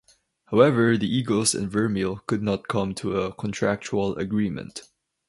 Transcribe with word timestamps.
However, 0.45 0.97
the 0.97 1.05
Eagles 1.07 1.53
and 1.53 1.69
Vermeil 1.69 2.23
could 2.25 2.41
not 2.41 2.67
come 2.67 2.95
to 2.95 3.17
a 3.21 3.31
contractual 3.33 4.15
agreement. 4.15 4.81